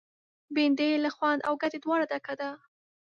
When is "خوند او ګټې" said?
1.15-1.79